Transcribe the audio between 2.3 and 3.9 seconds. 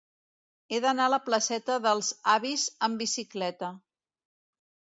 Avis amb bicicleta.